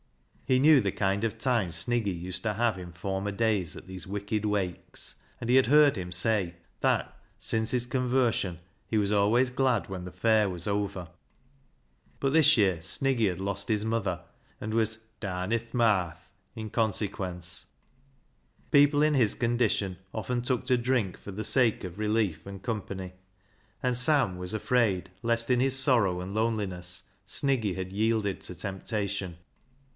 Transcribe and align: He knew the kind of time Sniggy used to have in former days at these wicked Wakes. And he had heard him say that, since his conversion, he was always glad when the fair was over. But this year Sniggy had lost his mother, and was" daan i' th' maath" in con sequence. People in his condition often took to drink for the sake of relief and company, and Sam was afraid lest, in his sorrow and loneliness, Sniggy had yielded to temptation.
He 0.47 0.57
knew 0.59 0.81
the 0.81 0.91
kind 0.91 1.23
of 1.23 1.37
time 1.37 1.69
Sniggy 1.69 2.11
used 2.19 2.43
to 2.43 2.55
have 2.55 2.77
in 2.77 2.91
former 2.91 3.31
days 3.31 3.77
at 3.77 3.85
these 3.87 4.05
wicked 4.07 4.43
Wakes. 4.43 5.15
And 5.39 5.49
he 5.49 5.55
had 5.55 5.67
heard 5.67 5.95
him 5.95 6.11
say 6.11 6.55
that, 6.81 7.15
since 7.37 7.71
his 7.71 7.85
conversion, 7.85 8.59
he 8.87 8.97
was 8.97 9.13
always 9.13 9.49
glad 9.49 9.87
when 9.87 10.03
the 10.03 10.11
fair 10.11 10.49
was 10.49 10.67
over. 10.67 11.07
But 12.19 12.33
this 12.33 12.57
year 12.57 12.77
Sniggy 12.81 13.29
had 13.29 13.39
lost 13.39 13.69
his 13.69 13.85
mother, 13.85 14.23
and 14.59 14.73
was" 14.73 14.99
daan 15.21 15.53
i' 15.53 15.57
th' 15.57 15.71
maath" 15.73 16.29
in 16.61 16.69
con 16.69 16.91
sequence. 16.91 17.67
People 18.71 19.03
in 19.03 19.13
his 19.13 19.35
condition 19.35 19.97
often 20.13 20.41
took 20.41 20.65
to 20.65 20.77
drink 20.77 21.15
for 21.17 21.31
the 21.31 21.45
sake 21.45 21.83
of 21.85 21.97
relief 21.99 22.45
and 22.45 22.61
company, 22.61 23.13
and 23.83 23.95
Sam 23.95 24.37
was 24.37 24.53
afraid 24.53 25.11
lest, 25.21 25.49
in 25.51 25.59
his 25.61 25.77
sorrow 25.79 26.19
and 26.19 26.33
loneliness, 26.33 27.03
Sniggy 27.25 27.75
had 27.75 27.93
yielded 27.93 28.41
to 28.41 28.55
temptation. 28.55 29.37